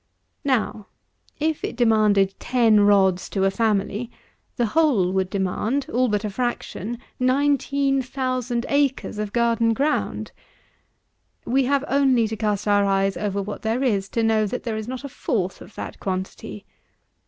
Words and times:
Now, 0.43 0.87
if 1.39 1.63
it 1.63 1.75
demanded 1.75 2.33
ten 2.39 2.79
rods 2.87 3.29
to 3.29 3.45
a 3.45 3.51
family, 3.51 4.09
the 4.55 4.65
whole 4.73 5.11
would 5.11 5.29
demand, 5.29 5.85
all 5.93 6.07
but 6.07 6.25
a 6.25 6.29
fraction, 6.31 6.97
nineteen 7.19 8.01
thousand 8.01 8.65
acres 8.67 9.19
of 9.19 9.31
garden 9.31 9.73
ground. 9.75 10.31
We 11.45 11.65
have 11.65 11.85
only 11.87 12.27
to 12.29 12.35
cast 12.35 12.67
our 12.67 12.83
eyes 12.83 13.15
over 13.15 13.43
what 13.43 13.61
there 13.61 13.83
is 13.83 14.09
to 14.17 14.23
know 14.23 14.47
that 14.47 14.63
there 14.63 14.75
is 14.75 14.87
not 14.87 15.03
a 15.03 15.07
fourth 15.07 15.61
of 15.61 15.75
that 15.75 15.99
quantity. 15.99 16.65